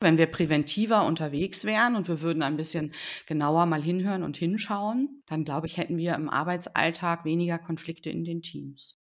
[0.00, 2.92] Wenn wir präventiver unterwegs wären und wir würden ein bisschen
[3.26, 8.22] genauer mal hinhören und hinschauen, dann glaube ich, hätten wir im Arbeitsalltag weniger Konflikte in
[8.22, 8.96] den Teams.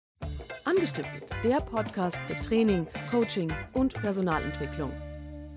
[0.64, 4.92] Angestiftet, der Podcast für Training, Coaching und Personalentwicklung.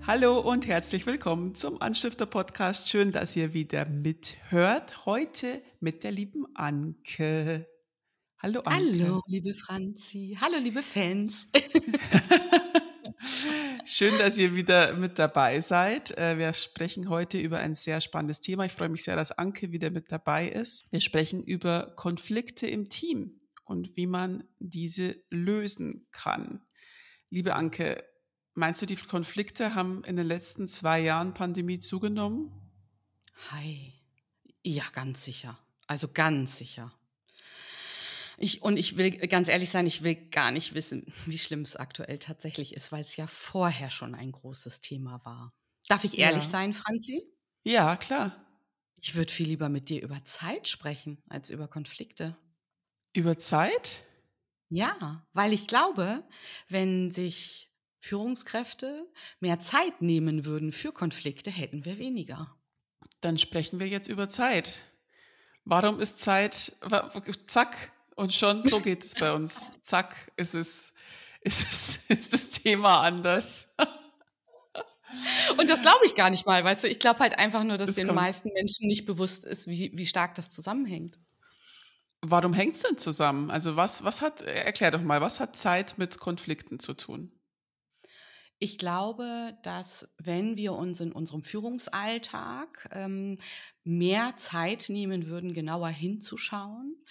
[0.05, 2.89] Hallo und herzlich willkommen zum Anstifter Podcast.
[2.89, 5.07] Schön, dass ihr wieder mithört.
[5.07, 7.67] Heute mit der lieben Anke.
[8.37, 9.05] Hallo Anke.
[9.05, 10.37] Hallo, liebe Franzi.
[10.39, 11.47] Hallo, liebe Fans.
[13.93, 16.17] Schön, dass ihr wieder mit dabei seid.
[16.17, 18.63] Äh, wir sprechen heute über ein sehr spannendes Thema.
[18.63, 20.89] Ich freue mich sehr, dass Anke wieder mit dabei ist.
[20.91, 26.61] Wir sprechen über Konflikte im Team und wie man diese lösen kann.
[27.29, 28.01] Liebe Anke,
[28.53, 32.49] meinst du, die Konflikte haben in den letzten zwei Jahren Pandemie zugenommen?
[33.51, 33.91] Hi.
[34.63, 35.59] Ja, ganz sicher.
[35.87, 36.93] Also ganz sicher.
[38.41, 41.75] Ich, und ich will ganz ehrlich sein, ich will gar nicht wissen, wie schlimm es
[41.75, 45.53] aktuell tatsächlich ist, weil es ja vorher schon ein großes Thema war.
[45.87, 46.49] Darf ich ehrlich ja.
[46.49, 47.23] sein, Franzi?
[47.63, 48.45] Ja, klar.
[48.99, 52.37] Ich würde viel lieber mit dir über Zeit sprechen als über Konflikte.
[53.13, 54.03] Über Zeit?
[54.69, 56.23] Ja, weil ich glaube,
[56.69, 59.07] wenn sich Führungskräfte
[59.39, 62.55] mehr Zeit nehmen würden für Konflikte, hätten wir weniger.
[63.21, 64.77] Dann sprechen wir jetzt über Zeit.
[65.65, 66.73] Warum ist Zeit,
[67.45, 69.71] zack, und schon so geht es bei uns.
[69.81, 70.93] Zack, ist es,
[71.41, 73.75] ist es, ist das Thema anders.
[75.57, 76.87] Und das glaube ich gar nicht mal, weißt du?
[76.87, 80.05] Ich glaube halt einfach nur, dass das den meisten Menschen nicht bewusst ist, wie, wie
[80.05, 81.17] stark das zusammenhängt.
[82.21, 83.49] Warum hängt es denn zusammen?
[83.49, 87.31] Also was, was hat, erklär doch mal, was hat Zeit mit Konflikten zu tun?
[88.63, 93.39] Ich glaube, dass wenn wir uns in unserem Führungsalltag ähm,
[93.83, 97.03] mehr Zeit nehmen würden, genauer hinzuschauen,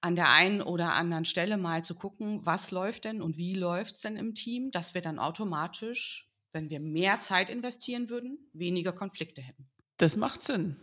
[0.00, 3.94] an der einen oder anderen Stelle mal zu gucken, was läuft denn und wie läuft
[3.94, 8.92] es denn im Team, dass wir dann automatisch, wenn wir mehr Zeit investieren würden, weniger
[8.92, 9.70] Konflikte hätten.
[9.98, 10.74] Das macht Sinn.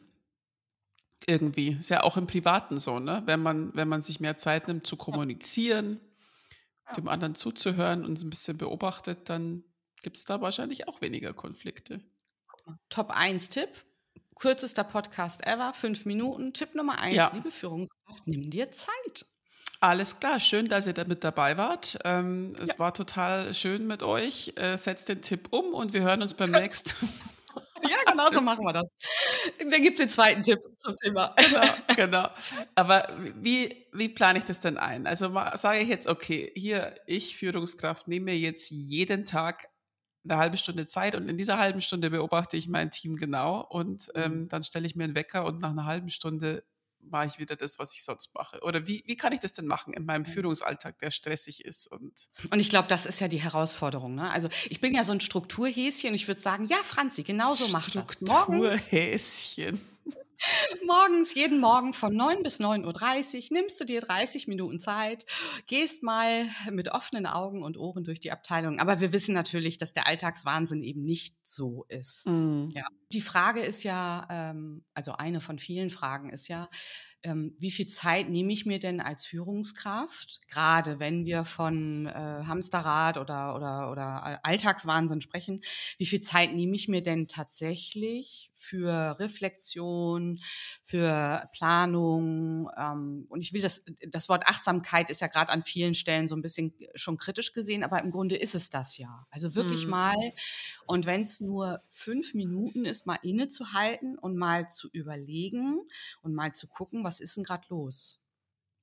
[1.28, 1.72] Irgendwie.
[1.80, 3.24] Ist ja auch im Privaten so, ne?
[3.26, 6.00] Wenn man, wenn man sich mehr Zeit nimmt zu kommunizieren,
[6.88, 6.94] ja.
[6.94, 9.66] dem anderen zuzuhören und ein bisschen beobachtet, dann
[10.04, 12.02] gibt es da wahrscheinlich auch weniger Konflikte.
[12.90, 13.70] Top 1 Tipp,
[14.36, 16.54] Kürzester Podcast ever, fünf Minuten.
[16.54, 17.32] Tipp Nummer eins, ja.
[17.34, 19.26] liebe Führungskraft, nimm dir Zeit.
[19.80, 22.00] Alles klar, schön, dass ihr da mit dabei wart.
[22.06, 22.64] Ähm, ja.
[22.64, 24.54] Es war total schön mit euch.
[24.56, 27.10] Äh, setzt den Tipp um und wir hören uns beim nächsten.
[27.84, 28.86] Ja, genau so machen wir das.
[29.70, 31.36] Da gibt es den zweiten Tipp zum Thema.
[31.36, 31.66] Genau,
[31.96, 32.28] genau.
[32.76, 33.08] Aber
[33.42, 35.06] wie, wie plane ich das denn ein?
[35.06, 39.68] Also sage ich jetzt, okay, hier, ich Führungskraft nehme mir jetzt jeden Tag
[40.24, 44.10] eine halbe Stunde Zeit und in dieser halben Stunde beobachte ich mein Team genau und
[44.16, 44.22] mhm.
[44.22, 46.64] ähm, dann stelle ich mir einen Wecker und nach einer halben Stunde
[47.10, 48.62] mache ich wieder das, was ich sonst mache.
[48.62, 51.88] Oder wie, wie kann ich das denn machen in meinem Führungsalltag, der stressig ist?
[51.88, 52.14] Und,
[52.52, 54.16] und ich glaube, das ist ja die Herausforderung.
[54.16, 54.32] Ne?
[54.32, 57.68] Also ich bin ja so ein Strukturhäschen und ich würde sagen, ja, Franzi, genau so
[57.70, 58.04] macht das.
[58.04, 59.82] Strukturhäschen.
[60.86, 65.26] Morgens, jeden Morgen von 9 bis 9.30 Uhr nimmst du dir 30 Minuten Zeit,
[65.68, 68.80] gehst mal mit offenen Augen und Ohren durch die Abteilung.
[68.80, 72.28] Aber wir wissen natürlich, dass der Alltagswahnsinn eben nicht so ist.
[72.28, 72.70] Mm.
[72.74, 72.86] Ja.
[73.12, 76.70] Die Frage ist ja, ähm, also eine von vielen Fragen ist ja,
[77.24, 82.12] ähm, wie viel Zeit nehme ich mir denn als Führungskraft, gerade wenn wir von äh,
[82.12, 85.62] Hamsterrad oder, oder, oder Alltagswahnsinn sprechen,
[85.98, 90.40] wie viel Zeit nehme ich mir denn tatsächlich für Reflexion,
[90.84, 92.70] für Planung?
[92.78, 96.36] Ähm, und ich will das, das Wort Achtsamkeit ist ja gerade an vielen Stellen so
[96.36, 99.26] ein bisschen schon kritisch gesehen, aber im Grunde ist es das ja.
[99.30, 99.92] Also wirklich mhm.
[99.92, 100.32] mal,
[100.86, 105.82] und wenn es nur fünf Minuten ist, mal innezuhalten und mal zu überlegen
[106.22, 108.20] und mal zu gucken, was ist denn gerade los?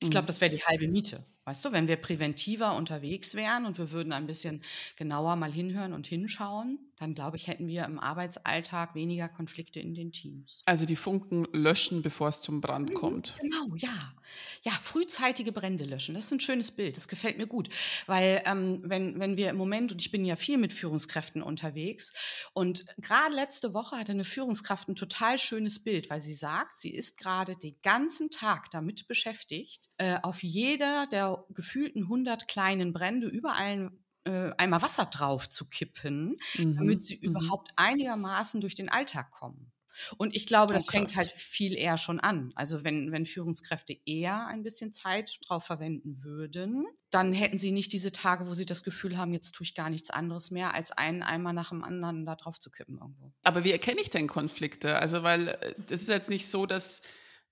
[0.01, 0.27] Ich glaube, mhm.
[0.29, 1.25] das wäre die halbe Miete.
[1.45, 4.63] Weißt du, wenn wir präventiver unterwegs wären und wir würden ein bisschen
[4.97, 9.95] genauer mal hinhören und hinschauen, dann glaube ich, hätten wir im Arbeitsalltag weniger Konflikte in
[9.95, 10.63] den Teams.
[10.67, 13.37] Also die Funken löschen, bevor es zum Brand mhm, kommt.
[13.41, 14.15] Genau, ja.
[14.63, 16.15] Ja, frühzeitige Brände löschen.
[16.15, 16.99] Das ist ein schönes Bild.
[16.99, 17.71] Das gefällt mir gut.
[18.07, 22.13] Weil ähm, wenn, wenn wir im Moment, und ich bin ja viel mit Führungskräften unterwegs,
[22.53, 26.95] und gerade letzte Woche hatte eine Führungskraft ein total schönes Bild, weil sie sagt, sie
[26.95, 33.27] ist gerade den ganzen Tag damit beschäftigt, äh, auf jeder der gefühlten 100 kleinen Brände
[33.27, 33.91] überall
[34.25, 36.77] äh, einmal Wasser drauf zu kippen, mhm.
[36.77, 37.31] damit sie mhm.
[37.31, 39.73] überhaupt einigermaßen durch den Alltag kommen.
[40.17, 42.53] Und ich glaube, das oh, fängt halt viel eher schon an.
[42.55, 47.93] Also wenn, wenn Führungskräfte eher ein bisschen Zeit drauf verwenden würden, dann hätten sie nicht
[47.93, 50.93] diese Tage, wo sie das Gefühl haben, jetzt tue ich gar nichts anderes mehr, als
[50.93, 53.33] einen Eimer nach dem anderen da drauf zu kippen irgendwo.
[53.43, 54.99] Aber wie erkenne ich denn Konflikte?
[54.99, 57.03] Also weil äh, das ist jetzt nicht so, dass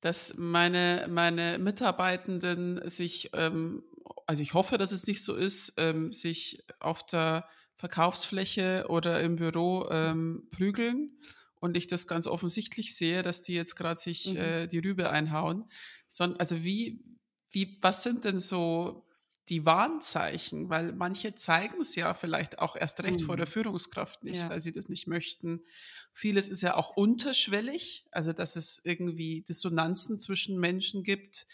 [0.00, 3.83] dass meine, meine Mitarbeitenden sich, ähm,
[4.27, 9.37] also ich hoffe, dass es nicht so ist, ähm, sich auf der Verkaufsfläche oder im
[9.37, 11.19] Büro ähm, prügeln
[11.61, 14.37] und ich das ganz offensichtlich sehe, dass die jetzt gerade sich mhm.
[14.37, 15.65] äh, die Rübe einhauen.
[16.06, 17.05] Son also wie,
[17.51, 19.07] wie, was sind denn so
[19.49, 20.69] die Warnzeichen?
[20.71, 23.25] Weil manche zeigen es ja vielleicht auch erst recht mhm.
[23.25, 23.49] vor der.
[23.49, 24.50] Führungskraft nicht, ja.
[24.50, 25.65] weil sie das nicht möchten.
[26.12, 31.47] Vieles ist ja auch unterschwellig, also dass es irgendwie Dissonanzen zwischen Menschen gibt,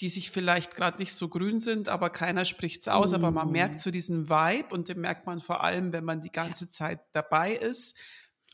[0.00, 3.16] die sich vielleicht gerade nicht so grün sind, aber keiner spricht es aus, mhm.
[3.16, 3.78] aber man merkt mhm.
[3.80, 6.68] so diesen Vibe und den merkt man vor allem, wenn man die ganze.
[6.70, 7.98] Zeit dabei ist.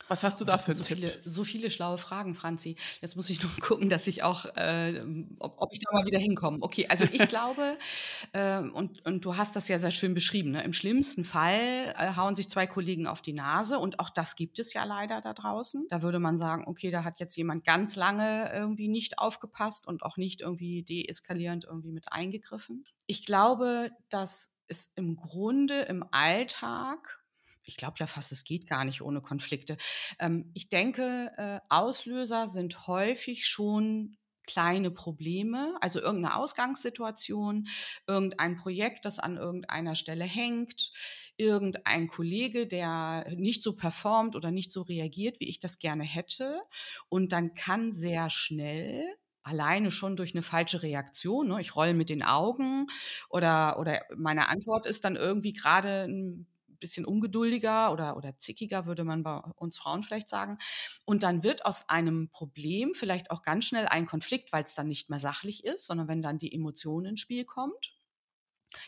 [0.08, 2.76] Was hast du da für so viele, so viele schlaue Fragen, Franzi.
[3.00, 5.02] Jetzt muss ich nur gucken, dass ich auch, äh,
[5.38, 6.58] ob, ob, ich da mal wieder hinkomme.
[6.60, 7.78] Okay, also ich glaube,
[8.32, 10.62] äh, und, und du hast das ja sehr schön beschrieben, ne?
[10.62, 14.58] im schlimmsten Fall äh, hauen sich zwei Kollegen auf die Nase und auch das gibt
[14.58, 15.86] es ja leider da draußen.
[15.88, 20.02] Da würde man sagen, okay, da hat jetzt jemand ganz lange irgendwie nicht aufgepasst und
[20.02, 22.84] auch nicht irgendwie deeskalierend irgendwie mit eingegriffen.
[23.06, 27.23] Ich glaube, dass es im Grunde im Alltag
[27.64, 29.76] ich glaube ja fast, es geht gar nicht ohne Konflikte.
[30.18, 34.16] Ähm, ich denke, äh, Auslöser sind häufig schon
[34.46, 37.66] kleine Probleme, also irgendeine Ausgangssituation,
[38.06, 40.92] irgendein Projekt, das an irgendeiner Stelle hängt,
[41.36, 46.60] irgendein Kollege, der nicht so performt oder nicht so reagiert, wie ich das gerne hätte.
[47.08, 49.04] Und dann kann sehr schnell
[49.42, 52.86] alleine schon durch eine falsche Reaktion, ne, ich rolle mit den Augen
[53.28, 56.46] oder, oder meine Antwort ist dann irgendwie gerade ein
[56.78, 60.58] bisschen ungeduldiger oder, oder zickiger, würde man bei uns Frauen vielleicht sagen.
[61.04, 64.88] Und dann wird aus einem Problem vielleicht auch ganz schnell ein Konflikt, weil es dann
[64.88, 67.96] nicht mehr sachlich ist, sondern wenn dann die Emotion ins Spiel kommt,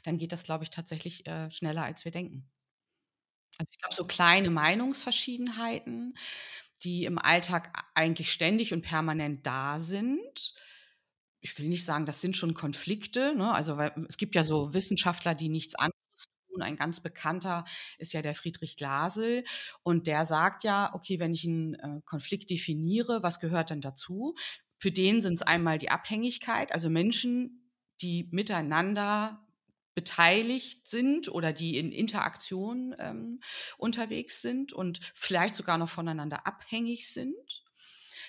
[0.05, 2.51] dann geht das, glaube ich, tatsächlich äh, schneller, als wir denken.
[3.59, 6.17] Also ich glaube, so kleine Meinungsverschiedenheiten,
[6.85, 10.55] die im Alltag eigentlich ständig und permanent da sind,
[11.41, 13.35] ich will nicht sagen, das sind schon Konflikte.
[13.37, 13.53] Ne?
[13.53, 15.96] Also es gibt ja so Wissenschaftler, die nichts anderes
[16.57, 16.63] tun.
[16.63, 17.65] Ein ganz bekannter
[17.99, 19.45] ist ja der Friedrich Glasel
[19.83, 24.35] und der sagt ja, okay, wenn ich einen äh, Konflikt definiere, was gehört denn dazu?
[24.79, 29.43] Für den sind es einmal die Abhängigkeit, also Menschen, die miteinander
[29.95, 33.41] beteiligt sind oder die in Interaktion ähm,
[33.79, 37.65] unterwegs sind und vielleicht sogar noch voneinander abhängig sind.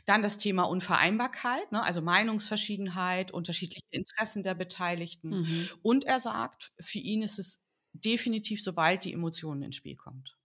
[0.06, 5.42] Dann das Thema Unvereinbarkeit, ne, also Meinungsverschiedenheit, unterschiedliche Interessen der Beteiligten.
[5.42, 5.70] Mhm.
[5.82, 10.38] Und er sagt, für ihn ist es definitiv, sobald die Emotionen ins Spiel kommt.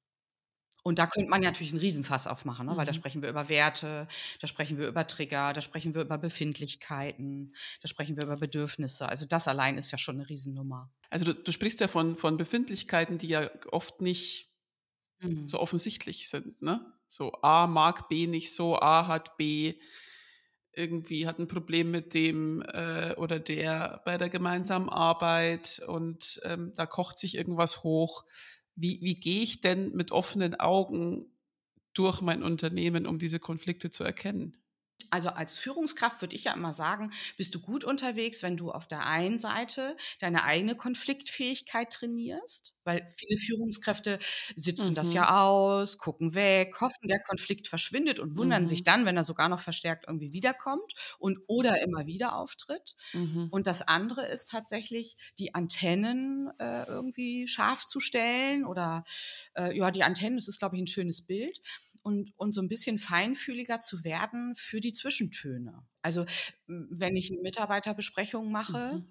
[0.84, 2.76] Und da könnte man natürlich einen Riesenfass aufmachen, ne?
[2.76, 2.96] weil da mhm.
[2.96, 4.08] sprechen wir über Werte,
[4.40, 9.08] da sprechen wir über Trigger, da sprechen wir über Befindlichkeiten, da sprechen wir über Bedürfnisse.
[9.08, 10.92] Also das allein ist ja schon eine Riesennummer.
[11.08, 14.50] Also du, du sprichst ja von, von Befindlichkeiten, die ja oft nicht
[15.20, 15.46] mhm.
[15.46, 16.62] so offensichtlich sind.
[16.62, 16.84] Ne?
[17.06, 19.74] So A mag B nicht so, A hat B
[20.74, 26.72] irgendwie hat ein Problem mit dem äh, oder der bei der gemeinsamen Arbeit und ähm,
[26.76, 28.24] da kocht sich irgendwas hoch.
[28.74, 31.26] Wie, wie gehe ich denn mit offenen Augen
[31.92, 34.61] durch mein Unternehmen, um diese Konflikte zu erkennen?
[35.10, 38.86] Also als Führungskraft würde ich ja immer sagen, bist du gut unterwegs, wenn du auf
[38.86, 44.18] der einen Seite deine eigene Konfliktfähigkeit trainierst, weil viele Führungskräfte
[44.56, 44.94] sitzen mhm.
[44.94, 48.68] das ja aus, gucken weg, hoffen, der Konflikt verschwindet und wundern mhm.
[48.68, 52.94] sich dann, wenn er sogar noch verstärkt irgendwie wiederkommt und oder immer wieder auftritt.
[53.12, 53.48] Mhm.
[53.50, 59.04] Und das andere ist tatsächlich, die Antennen äh, irgendwie scharf zu stellen oder
[59.54, 61.60] äh, ja, die Antennen, das ist, glaube ich, ein schönes Bild
[62.02, 65.82] und, und so ein bisschen feinfühliger zu werden für die Zwischentöne.
[66.02, 66.24] Also
[66.66, 69.06] wenn ich eine Mitarbeiterbesprechung mache, mhm.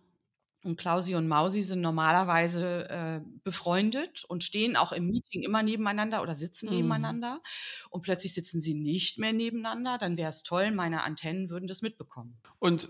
[0.64, 6.22] Und Klausi und Mausi sind normalerweise äh, befreundet und stehen auch im Meeting immer nebeneinander
[6.22, 6.76] oder sitzen mhm.
[6.76, 7.42] nebeneinander.
[7.90, 9.98] Und plötzlich sitzen sie nicht mehr nebeneinander.
[9.98, 12.38] Dann wäre es toll, meine Antennen würden das mitbekommen.
[12.60, 12.90] Und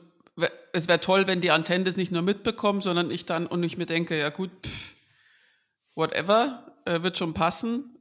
[0.73, 3.77] es wäre toll, wenn die Antennen das nicht nur mitbekommen, sondern ich dann und ich
[3.77, 4.93] mir denke, ja gut, pff,
[5.95, 7.97] whatever, äh, wird schon passen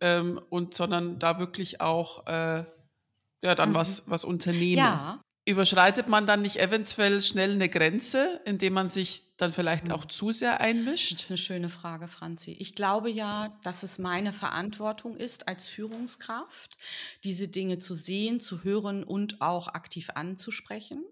[0.00, 2.64] ähm, und sondern da wirklich auch äh,
[3.42, 3.74] ja dann mhm.
[3.74, 4.78] was was unternehmen.
[4.78, 5.20] Ja.
[5.46, 10.32] Überschreitet man dann nicht eventuell schnell eine Grenze, indem man sich dann vielleicht auch zu
[10.32, 11.12] sehr einmischt?
[11.12, 12.56] Das ist eine schöne Frage, Franzi.
[12.58, 16.78] Ich glaube ja, dass es meine Verantwortung ist, als Führungskraft,
[17.24, 21.04] diese Dinge zu sehen, zu hören und auch aktiv anzusprechen.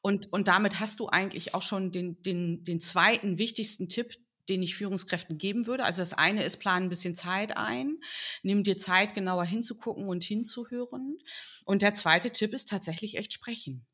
[0.00, 4.16] Und, und damit hast du eigentlich auch schon den, den, den zweiten wichtigsten Tipp,
[4.48, 5.84] den ich Führungskräften geben würde.
[5.84, 7.98] Also das eine ist, plan ein bisschen Zeit ein,
[8.42, 11.18] nimm dir Zeit, genauer hinzugucken und hinzuhören.
[11.64, 13.86] Und der zweite Tipp ist tatsächlich echt sprechen.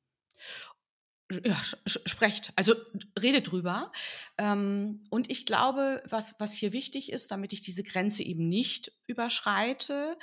[1.44, 2.74] Ja, sprecht, also
[3.18, 3.90] redet drüber.
[4.36, 8.92] Ähm, und ich glaube, was, was hier wichtig ist, damit ich diese Grenze eben nicht
[9.06, 10.18] überschreite,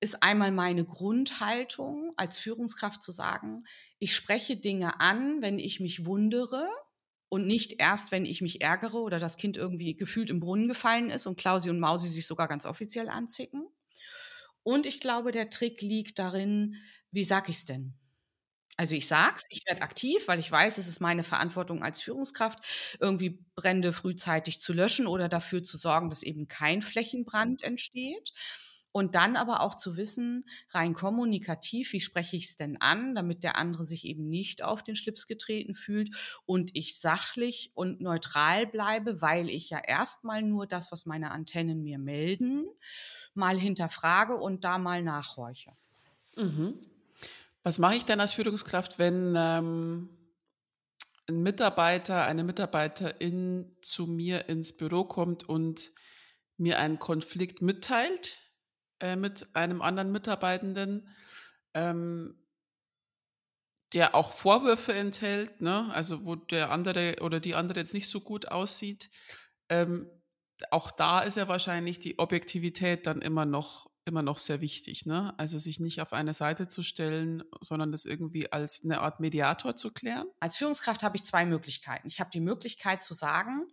[0.00, 3.64] ist einmal meine Grundhaltung als Führungskraft zu sagen,
[3.98, 6.68] ich spreche Dinge an, wenn ich mich wundere,
[7.28, 11.10] und nicht erst, wenn ich mich ärgere oder das Kind irgendwie gefühlt im Brunnen gefallen
[11.10, 13.66] ist und Klausi und Mausi sich sogar ganz offiziell anzicken.
[14.62, 16.76] Und ich glaube, der Trick liegt darin,
[17.10, 17.94] wie sag ich's denn?
[18.76, 22.60] Also ich sag's, ich werde aktiv, weil ich weiß, es ist meine Verantwortung als Führungskraft,
[23.00, 28.32] irgendwie Brände frühzeitig zu löschen oder dafür zu sorgen, dass eben kein Flächenbrand entsteht.
[28.90, 33.44] Und dann aber auch zu wissen, rein kommunikativ, wie spreche ich es denn an, damit
[33.44, 36.10] der andere sich eben nicht auf den Schlips getreten fühlt
[36.46, 41.82] und ich sachlich und neutral bleibe, weil ich ja erstmal nur das, was meine Antennen
[41.82, 42.66] mir melden,
[43.34, 45.72] mal hinterfrage und da mal nachhorche.
[46.36, 46.74] Mhm.
[47.62, 50.08] Was mache ich denn als Führungskraft, wenn ähm,
[51.28, 55.90] ein Mitarbeiter, eine Mitarbeiterin zu mir ins Büro kommt und
[56.56, 58.38] mir einen Konflikt mitteilt
[59.00, 61.08] äh, mit einem anderen Mitarbeitenden,
[61.74, 62.38] ähm,
[63.94, 65.90] der auch Vorwürfe enthält, ne?
[65.92, 69.10] also wo der andere oder die andere jetzt nicht so gut aussieht.
[69.68, 70.10] Ähm,
[70.70, 75.34] auch da ist ja wahrscheinlich die Objektivität dann immer noch immer noch sehr wichtig, ne?
[75.36, 79.76] Also sich nicht auf eine Seite zu stellen, sondern das irgendwie als eine Art Mediator
[79.76, 80.26] zu klären.
[80.40, 82.08] Als Führungskraft habe ich zwei Möglichkeiten.
[82.08, 83.68] Ich habe die Möglichkeit zu sagen,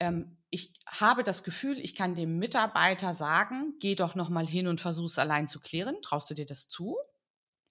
[0.00, 4.66] ähm, ich habe das Gefühl, ich kann dem Mitarbeiter sagen, geh doch noch mal hin
[4.66, 5.96] und versuch es allein zu klären.
[6.02, 6.96] Traust du dir das zu?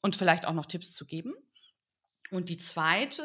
[0.02, 1.34] Und vielleicht auch noch Tipps zu geben.
[2.32, 3.24] Und die zweite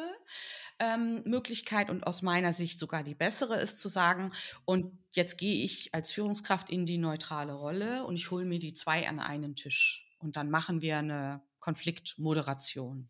[0.80, 4.32] ähm, Möglichkeit und aus meiner Sicht sogar die bessere ist zu sagen,
[4.64, 8.74] und jetzt gehe ich als Führungskraft in die neutrale Rolle und ich hole mir die
[8.74, 10.10] zwei an einen Tisch.
[10.18, 13.08] Und dann machen wir eine Konfliktmoderation.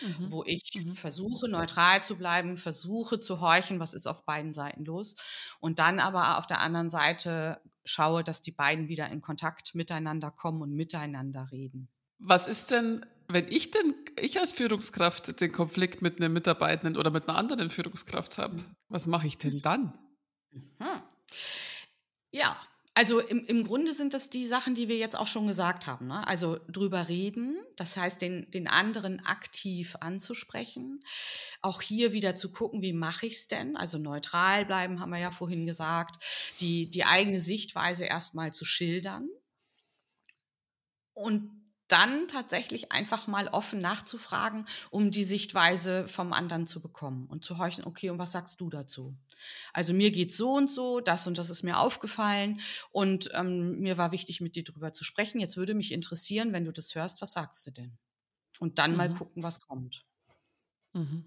[0.00, 0.30] Mhm.
[0.30, 0.94] wo ich mhm.
[0.94, 5.16] versuche, neutral zu bleiben, versuche zu horchen, was ist auf beiden Seiten los.
[5.60, 10.30] Und dann aber auf der anderen Seite schaue, dass die beiden wieder in Kontakt miteinander
[10.30, 11.88] kommen und miteinander reden.
[12.18, 17.10] Was ist denn, wenn ich denn, ich als Führungskraft den Konflikt mit einem Mitarbeitenden oder
[17.10, 18.76] mit einer anderen Führungskraft habe, mhm.
[18.88, 19.92] was mache ich denn dann?
[20.52, 21.02] Mhm.
[22.30, 22.56] Ja,
[22.96, 26.06] also im, im Grunde sind das die Sachen, die wir jetzt auch schon gesagt haben.
[26.06, 26.24] Ne?
[26.28, 31.00] Also drüber reden, das heißt, den, den anderen aktiv anzusprechen.
[31.60, 33.76] Auch hier wieder zu gucken, wie mache ich es denn?
[33.76, 36.22] Also neutral bleiben, haben wir ja vorhin gesagt.
[36.60, 39.28] Die, die eigene Sichtweise erstmal zu schildern.
[41.14, 47.44] Und dann tatsächlich einfach mal offen nachzufragen, um die Sichtweise vom anderen zu bekommen und
[47.44, 49.16] zu horchen, okay, und was sagst du dazu?
[49.72, 52.60] Also mir geht so und so, das und das ist mir aufgefallen
[52.90, 55.40] und ähm, mir war wichtig, mit dir drüber zu sprechen.
[55.40, 57.98] Jetzt würde mich interessieren, wenn du das hörst, was sagst du denn?
[58.60, 58.96] Und dann mhm.
[58.96, 60.04] mal gucken, was kommt.
[60.94, 61.24] Mhm.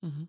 [0.00, 0.28] Mhm.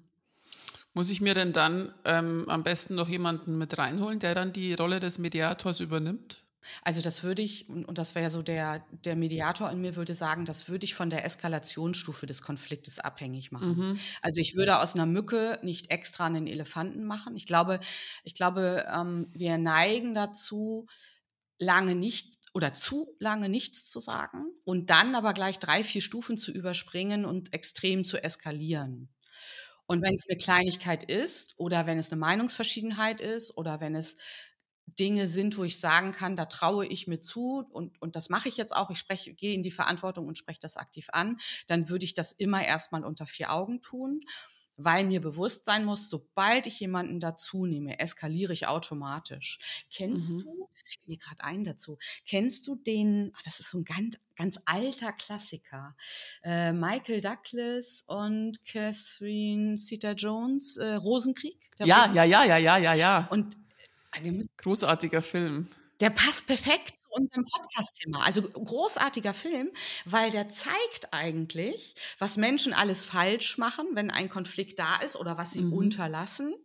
[0.94, 4.74] Muss ich mir denn dann ähm, am besten noch jemanden mit reinholen, der dann die
[4.74, 6.44] Rolle des Mediators übernimmt?
[6.84, 10.46] Also das würde ich, und das wäre so der, der Mediator in mir würde sagen,
[10.46, 13.78] das würde ich von der Eskalationsstufe des Konfliktes abhängig machen.
[13.78, 14.00] Mhm.
[14.22, 17.36] Also ich würde aus einer Mücke nicht extra einen Elefanten machen.
[17.36, 17.80] Ich glaube,
[18.24, 20.88] ich glaube, ähm, wir neigen dazu,
[21.60, 26.38] lange nicht oder zu lange nichts zu sagen und dann aber gleich drei, vier Stufen
[26.38, 29.10] zu überspringen und extrem zu eskalieren.
[29.86, 34.16] Und wenn es eine Kleinigkeit ist oder wenn es eine Meinungsverschiedenheit ist oder wenn es
[35.00, 38.50] Dinge sind, wo ich sagen kann, da traue ich mir zu und, und das mache
[38.50, 41.90] ich jetzt auch, ich spreche, gehe in die Verantwortung und spreche das aktiv an, dann
[41.90, 44.22] würde ich das immer erstmal unter vier Augen tun,
[44.78, 49.60] weil mir bewusst sein muss, sobald ich jemanden dazu nehme, eskaliere ich automatisch.
[49.94, 50.44] Kennst mhm.
[50.44, 54.18] du, fällt mir gerade ein dazu, kennst du den, ach, das ist so ein ganz,
[54.36, 55.96] ganz alter Klassiker,
[56.44, 61.70] äh, Michael Douglas und Catherine Zeta-Jones, äh, Rosenkrieg?
[61.80, 62.16] Ja, Rosenkrieg?
[62.16, 63.28] ja, ja, ja, ja, ja, ja.
[63.30, 63.61] Und
[64.58, 65.68] Großartiger Film.
[66.00, 68.26] Der passt perfekt zu unserem Podcast-Thema.
[68.26, 69.70] Also großartiger Film,
[70.06, 75.38] weil der zeigt eigentlich, was Menschen alles falsch machen, wenn ein Konflikt da ist oder
[75.38, 75.74] was sie mhm.
[75.74, 76.56] unterlassen.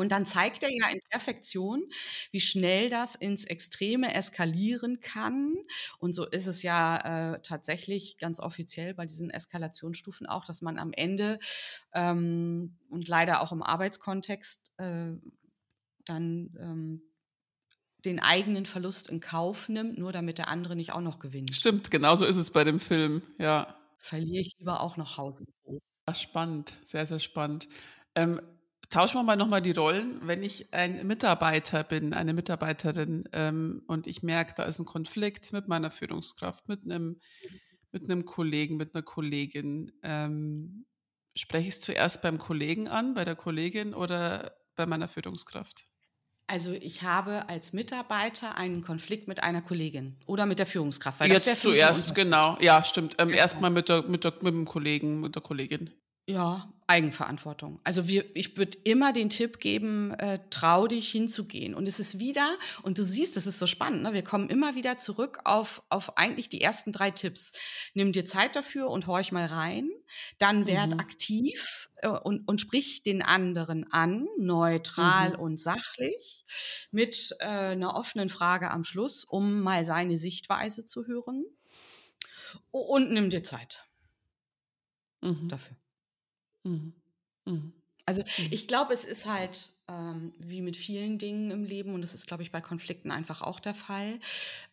[0.00, 1.82] Und dann zeigt er ja in Perfektion,
[2.30, 5.56] wie schnell das ins Extreme eskalieren kann.
[5.98, 10.78] Und so ist es ja äh, tatsächlich ganz offiziell bei diesen Eskalationsstufen auch, dass man
[10.78, 11.38] am Ende
[11.92, 15.12] ähm, und leider auch im Arbeitskontext äh,
[16.04, 17.02] dann ähm,
[18.04, 21.54] den eigenen Verlust in Kauf nimmt, nur damit der andere nicht auch noch gewinnt.
[21.54, 23.76] Stimmt, genauso ist es bei dem Film, ja.
[23.98, 25.44] Verliere ich lieber auch noch Haus
[26.08, 27.68] Ja, spannend, sehr, sehr spannend.
[28.14, 28.40] Ähm,
[28.88, 30.26] tauschen wir mal nochmal die Rollen.
[30.26, 35.52] Wenn ich ein Mitarbeiter bin, eine Mitarbeiterin ähm, und ich merke, da ist ein Konflikt
[35.52, 37.20] mit meiner Führungskraft, mit einem,
[37.92, 40.86] mit einem Kollegen, mit einer Kollegin, ähm,
[41.34, 45.89] spreche ich es zuerst beim Kollegen an, bei der Kollegin oder bei meiner Führungskraft?
[46.50, 51.20] Also ich habe als Mitarbeiter einen Konflikt mit einer Kollegin oder mit der Führungskraft.
[51.20, 52.58] Weil Jetzt zuerst, genau.
[52.60, 53.14] Ja, stimmt.
[53.18, 55.90] Ähm, Erstmal mit, der, mit, der, mit dem Kollegen, mit der Kollegin.
[56.26, 57.78] Ja, Eigenverantwortung.
[57.84, 61.72] Also wir, ich würde immer den Tipp geben, äh, trau dich hinzugehen.
[61.72, 64.12] Und es ist wieder, und du siehst, das ist so spannend, ne?
[64.12, 67.52] wir kommen immer wieder zurück auf, auf eigentlich die ersten drei Tipps.
[67.94, 69.88] Nimm dir Zeit dafür und horch mal rein.
[70.38, 71.00] Dann werd mhm.
[71.00, 75.40] aktiv und, und sprich den anderen an, neutral mhm.
[75.40, 76.44] und sachlich,
[76.90, 81.44] mit äh, einer offenen Frage am Schluss, um mal seine Sichtweise zu hören.
[82.70, 83.86] Und nimm dir Zeit
[85.20, 85.48] mhm.
[85.48, 85.76] dafür.
[86.64, 86.94] Mhm.
[87.44, 87.72] Mhm.
[88.06, 88.48] Also mhm.
[88.50, 92.26] ich glaube, es ist halt ähm, wie mit vielen Dingen im Leben und das ist,
[92.26, 94.20] glaube ich, bei Konflikten einfach auch der Fall.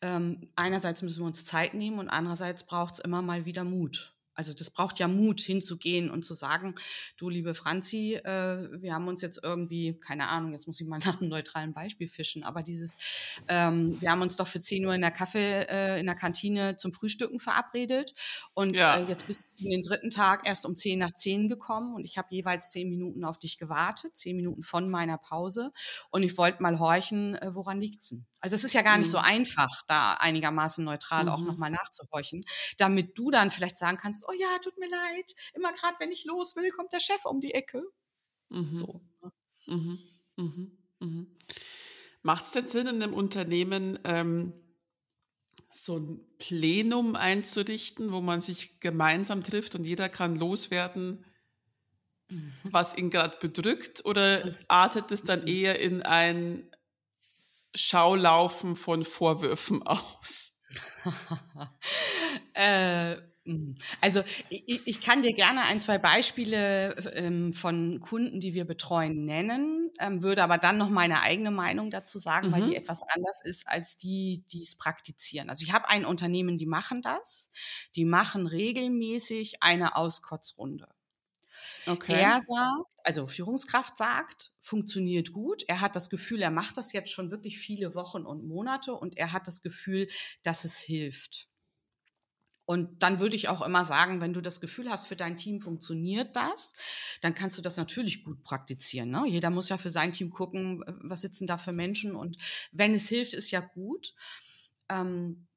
[0.01, 4.16] Ähm, einerseits müssen wir uns Zeit nehmen und andererseits braucht es immer mal wieder Mut.
[4.37, 6.75] Also das braucht ja Mut hinzugehen und zu sagen,
[7.17, 10.99] du liebe Franzi, äh, wir haben uns jetzt irgendwie, keine Ahnung, jetzt muss ich mal
[11.05, 12.97] nach einem neutralen Beispiel fischen, aber dieses,
[13.47, 16.77] ähm, wir haben uns doch für 10 Uhr in der Kaffee, äh, in der Kantine
[16.77, 18.13] zum Frühstücken verabredet
[18.53, 18.97] und ja.
[18.97, 22.05] äh, jetzt bist du in den dritten Tag erst um 10 nach 10 gekommen und
[22.05, 25.71] ich habe jeweils 10 Minuten auf dich gewartet, 10 Minuten von meiner Pause
[26.11, 28.27] und ich wollte mal horchen, äh, woran liegt's denn?
[28.39, 29.25] Also es ist ja gar nicht so mhm.
[29.25, 31.29] einfach, da einigermaßen neutral mhm.
[31.29, 32.45] auch nochmal nachzuhorchen,
[32.77, 36.25] damit du dann vielleicht sagen kannst, oh ja, tut mir leid, immer gerade wenn ich
[36.25, 37.83] los will, kommt der Chef um die Ecke.
[38.49, 38.75] Mhm.
[38.75, 39.01] So.
[39.21, 39.31] Ne?
[39.67, 39.99] Mhm.
[40.35, 40.77] Mhm.
[40.99, 41.37] Mhm.
[42.21, 44.53] Macht es denn Sinn, in einem Unternehmen ähm,
[45.71, 51.25] so ein Plenum einzurichten, wo man sich gemeinsam trifft und jeder kann loswerden,
[52.29, 52.53] mhm.
[52.63, 54.03] was ihn gerade bedrückt?
[54.05, 56.69] Oder artet es dann eher in ein
[57.75, 60.61] Schaulaufen von Vorwürfen aus?
[62.53, 63.21] äh, Mhm.
[64.01, 69.25] Also ich, ich, kann dir gerne ein, zwei Beispiele ähm, von Kunden, die wir betreuen,
[69.25, 72.51] nennen, ähm, würde aber dann noch meine eigene Meinung dazu sagen, mhm.
[72.51, 72.75] weil die mhm.
[72.75, 75.49] etwas anders ist als die, die es praktizieren.
[75.49, 77.51] Also ich habe ein Unternehmen, die machen das,
[77.95, 80.87] die machen regelmäßig eine Auskotzrunde.
[81.85, 82.19] Okay.
[82.19, 85.63] Er sagt, also Führungskraft sagt, funktioniert gut.
[85.67, 89.17] Er hat das Gefühl, er macht das jetzt schon wirklich viele Wochen und Monate und
[89.17, 90.07] er hat das Gefühl,
[90.43, 91.47] dass es hilft.
[92.67, 95.61] Und dann würde ich auch immer sagen, wenn du das Gefühl hast, für dein Team
[95.61, 96.73] funktioniert das,
[97.21, 99.09] dann kannst du das natürlich gut praktizieren.
[99.09, 99.23] Ne?
[99.25, 102.35] Jeder muss ja für sein Team gucken, was sitzen da für Menschen und
[102.73, 104.13] wenn es hilft, ist ja gut.
[104.89, 105.47] Ähm,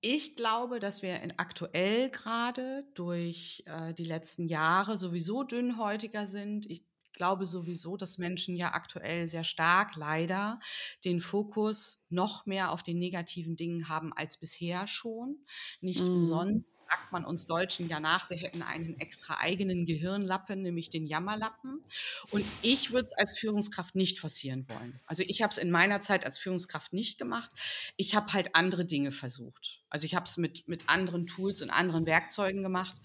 [0.00, 6.64] ich glaube, dass wir aktuell gerade durch äh, die letzten Jahre sowieso dünnhäutiger sind.
[6.64, 10.60] Ich glaube sowieso, dass Menschen ja aktuell sehr stark leider
[11.04, 15.36] den Fokus noch mehr auf den negativen Dingen haben als bisher schon.
[15.80, 16.08] Nicht mm.
[16.08, 21.06] umsonst sagt man uns Deutschen ja nach, wir hätten einen extra eigenen Gehirnlappen, nämlich den
[21.06, 21.82] Jammerlappen.
[22.30, 24.98] Und ich würde es als Führungskraft nicht forcieren wollen.
[25.06, 27.50] Also ich habe es in meiner Zeit als Führungskraft nicht gemacht.
[27.96, 29.82] Ich habe halt andere Dinge versucht.
[29.90, 32.96] Also ich habe es mit, mit anderen Tools und anderen Werkzeugen gemacht.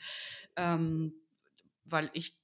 [0.55, 1.13] Ähm,
[1.85, 2.35] weil ich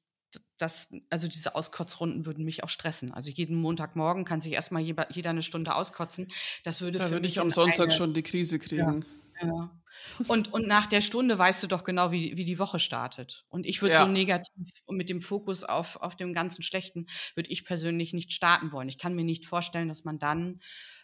[0.59, 3.11] das, also diese Auskotzrunden würden mich auch stressen.
[3.11, 6.27] Also jeden Montagmorgen kann sich erstmal jeder, jeder eine Stunde auskotzen.
[6.63, 9.05] Das würde da für würde mich ich am Sonntag eine, schon die Krise kriegen.
[9.41, 9.79] Ja, ja.
[10.27, 13.45] Und, und nach der Stunde weißt du doch genau, wie, wie die Woche startet.
[13.49, 14.05] Und ich würde ja.
[14.05, 14.53] so negativ
[14.85, 18.89] und mit dem Fokus auf, auf dem ganzen Schlechten, würde ich persönlich nicht starten wollen.
[18.89, 20.59] Ich kann mir nicht vorstellen, dass man dann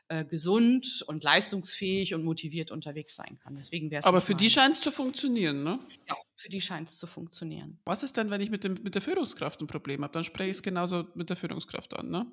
[0.07, 3.55] äh, gesund und leistungsfähig und motiviert unterwegs sein kann.
[3.55, 5.79] Deswegen wäre Aber für die scheint es zu funktionieren, ne?
[6.07, 7.79] Ja, für die scheint es zu funktionieren.
[7.85, 10.13] Was ist denn, wenn ich mit, dem, mit der Führungskraft ein Problem habe?
[10.13, 12.27] Dann spreche ich es genauso mit der Führungskraft an, ne?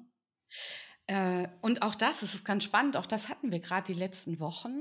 [1.12, 4.40] Äh, und auch das, das ist ganz spannend, auch das hatten wir gerade die letzten
[4.40, 4.80] Wochen.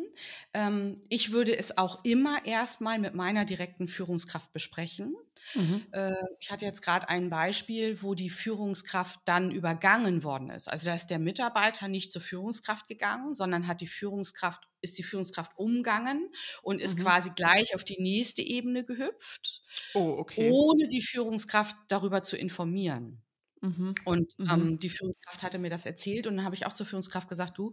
[0.54, 5.14] Ähm, ich würde es auch immer erstmal mit meiner direkten Führungskraft besprechen.
[5.56, 5.86] Mhm.
[5.92, 10.72] Äh, ich hatte jetzt gerade ein Beispiel, wo die Führungskraft dann übergangen worden ist.
[10.72, 15.04] Also da ist der Mitarbeiter nicht zur Führungskraft gegangen, sondern hat die Führungskraft, ist die
[15.04, 16.30] Führungskraft umgangen
[16.62, 17.04] und ist mhm.
[17.04, 19.64] quasi gleich auf die nächste Ebene gehüpft,
[19.96, 20.50] oh, okay.
[20.50, 23.22] ohne die Führungskraft darüber zu informieren.
[23.62, 23.94] Mhm.
[24.06, 24.50] Und mhm.
[24.50, 27.58] ähm, die Führungskraft hatte mir das erzählt und dann habe ich auch zur Führungskraft gesagt,
[27.58, 27.72] du,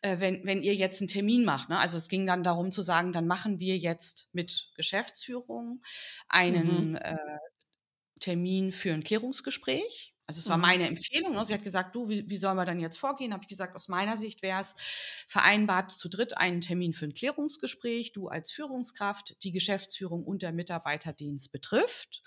[0.00, 2.80] äh, wenn, wenn ihr jetzt einen Termin macht, ne, also es ging dann darum zu
[2.80, 5.82] sagen, dann machen wir jetzt mit Geschäftsführung
[6.28, 6.96] einen mhm.
[6.96, 7.16] äh,
[8.18, 10.14] Termin für ein Klärungsgespräch.
[10.28, 10.62] Also es war mhm.
[10.62, 11.34] meine Empfehlung.
[11.34, 11.44] Ne?
[11.44, 13.32] Sie hat gesagt, du, wie, wie sollen wir dann jetzt vorgehen?
[13.32, 14.74] Habe ich gesagt, aus meiner Sicht wäre es
[15.28, 20.52] vereinbart, zu dritt einen Termin für ein Klärungsgespräch, du als Führungskraft, die Geschäftsführung und der
[20.52, 22.22] Mitarbeiterdienst betrifft.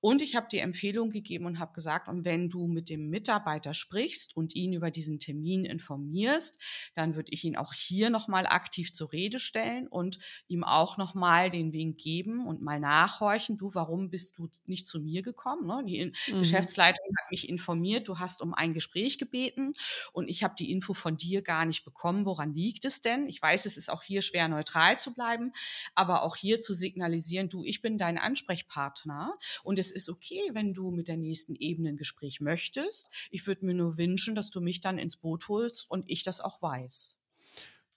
[0.00, 3.74] Und ich habe die Empfehlung gegeben und habe gesagt, und wenn du mit dem Mitarbeiter
[3.74, 6.60] sprichst und ihn über diesen Termin informierst,
[6.94, 11.50] dann würde ich ihn auch hier nochmal aktiv zur Rede stellen und ihm auch nochmal
[11.50, 15.66] den Wink geben und mal nachhorchen, du, warum bist du nicht zu mir gekommen?
[15.66, 15.82] Ne?
[15.86, 16.38] Die mhm.
[16.38, 19.74] Geschäftsleitung hat mich informiert, du hast um ein Gespräch gebeten
[20.12, 22.26] und ich habe die Info von dir gar nicht bekommen.
[22.26, 23.28] Woran liegt es denn?
[23.28, 25.52] Ich weiß, es ist auch hier schwer neutral zu bleiben,
[25.94, 30.40] aber auch hier zu signalisieren, du, ich bin dein Ansprechpartner und es es ist okay,
[30.52, 33.08] wenn du mit der nächsten Ebene ein Gespräch möchtest.
[33.30, 36.40] Ich würde mir nur wünschen, dass du mich dann ins Boot holst und ich das
[36.40, 37.18] auch weiß.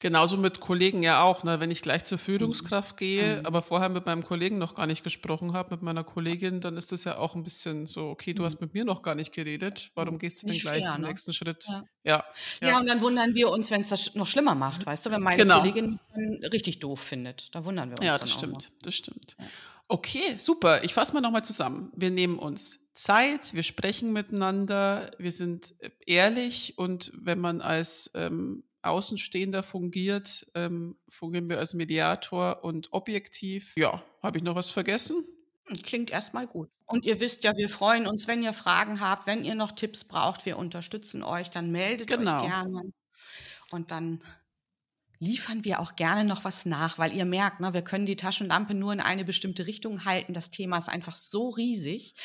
[0.02, 1.60] Genauso mit Kollegen ja auch, ne?
[1.60, 2.21] wenn ich gleich zur Mhm.
[2.21, 3.45] Führungskraft gehe, Mhm.
[3.45, 6.93] aber vorher mit meinem Kollegen noch gar nicht gesprochen habe, mit meiner Kollegin, dann ist
[6.93, 8.45] das ja auch ein bisschen so, okay, du Mhm.
[8.45, 11.02] hast mit mir noch gar nicht geredet, warum gehst du denn Nicht gleich fair, den
[11.02, 11.08] ne?
[11.10, 11.65] nächsten Schritt?
[11.67, 11.84] Ja.
[12.06, 12.23] Ja,
[12.62, 15.12] Ja, ja, und dann wundern wir uns, wenn es das noch schlimmer macht, weißt du,
[15.12, 15.60] wenn meine Genau.
[15.60, 17.54] Kollegin mich dann richtig doof findet.
[17.54, 19.36] Da wundern wir uns ja, das stimmt, das stimmt.
[19.91, 20.84] Okay, super.
[20.84, 21.91] Ich fasse mal nochmal zusammen.
[21.95, 28.12] Wir nehmen uns Zeit, wir sprechen miteinander, wir sind äh, ehrlich und wenn man als
[28.13, 33.73] ähm, Außenstehender fungiert, ähm, fungieren wir als Mediator und objektiv.
[33.78, 35.25] Ja, habe ich noch was vergessen?
[35.84, 36.69] Klingt erstmal gut.
[36.86, 40.04] Und ihr wisst ja, wir freuen uns, wenn ihr Fragen habt, wenn ihr noch Tipps
[40.04, 42.43] braucht, wir unterstützen euch, dann meldet Genau.
[42.43, 42.91] euch gerne.
[43.71, 44.23] Und dann
[45.19, 48.73] liefern wir auch gerne noch was nach, weil ihr merkt, ne, wir können die Taschenlampe
[48.73, 50.34] nur in eine bestimmte Richtung halten.
[50.34, 52.15] Das Thema ist einfach so riesig.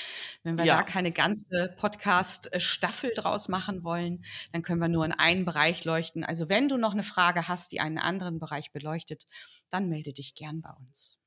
[0.44, 0.76] Wenn wir Ja.
[0.76, 6.24] da keine ganze Podcast-Staffel draus machen wollen, dann können wir nur in einen Bereich leuchten.
[6.24, 9.24] Also wenn du noch eine Frage hast, die einen anderen Bereich beleuchtet,
[9.70, 11.18] dann melde dich gern bei uns.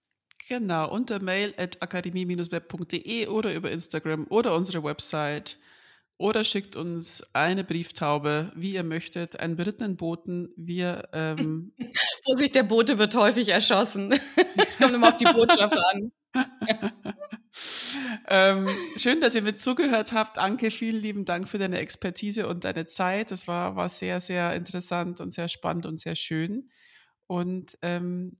[0.48, 5.58] Genau, unter mail at akademie-web.de oder über Instagram oder unsere Website.
[6.20, 10.50] Oder schickt uns eine Brieftaube, wie ihr möchtet, einen berittenen Boten.
[10.58, 11.74] Wir, ähm,
[12.26, 14.14] Vorsicht, der Bote wird häufig erschossen.
[14.60, 16.12] Es kommt immer auf die Botschaft an.
[18.28, 20.40] ähm, schön, dass ihr mit zugehört habt.
[20.40, 23.30] Anke, vielen lieben Dank für deine Expertise und deine Zeit.
[23.30, 26.72] Das war, war sehr, sehr interessant und sehr spannend und sehr schön.
[27.28, 28.36] Und ähm,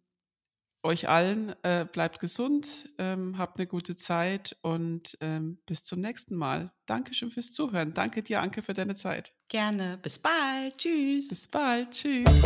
[0.88, 6.36] euch allen äh, bleibt gesund, ähm, habt eine gute Zeit und ähm, bis zum nächsten
[6.36, 6.72] Mal.
[6.86, 7.94] Dankeschön fürs Zuhören.
[7.94, 9.34] Danke dir, Anke, für deine Zeit.
[9.50, 10.00] Gerne.
[10.02, 10.78] Bis bald.
[10.78, 11.28] Tschüss.
[11.28, 11.92] Bis bald.
[11.92, 12.42] Tschüss.